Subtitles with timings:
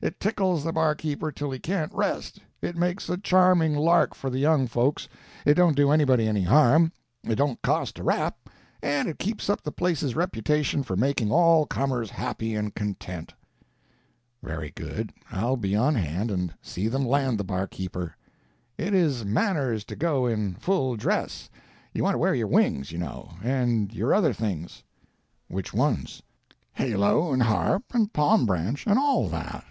[0.00, 4.38] It tickles the barkeeper till he can't rest, it makes a charming lark for the
[4.38, 5.08] young folks,
[5.44, 6.92] it don't do anybody any harm,
[7.24, 8.48] it don't cost a rap,
[8.80, 13.34] and it keeps up the place's reputation for making all comers happy and content."
[14.40, 15.12] "Very good.
[15.32, 18.14] I'll be on hand and see them land the barkeeper."
[18.76, 21.50] "It is manners to go in full dress.
[21.92, 24.84] You want to wear your wings, you know, and your other things."
[25.48, 26.22] "Which ones?"
[26.74, 29.64] "Halo, and harp, and palm branch, and all that."